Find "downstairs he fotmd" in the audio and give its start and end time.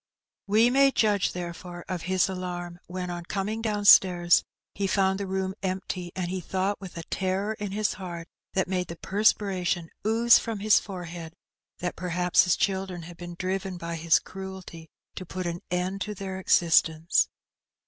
3.61-5.19